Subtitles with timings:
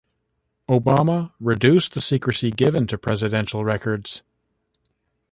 [0.67, 4.23] Obama reduced the secrecy given to presidential records.